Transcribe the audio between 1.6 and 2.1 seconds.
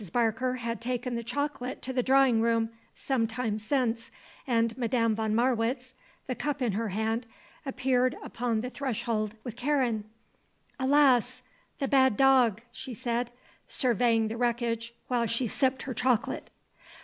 to the